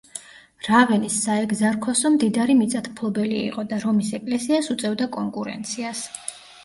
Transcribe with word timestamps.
რავენის 0.67 1.17
საეგზარქოსო 1.25 2.11
მდიდარი 2.15 2.55
მიწათმფლობელი 2.61 3.37
იყო 3.51 3.67
და 3.75 3.79
რომის 3.87 4.13
ეკლესიას 4.21 4.71
უწევდა 4.77 5.09
კონკურენციას. 5.19 6.03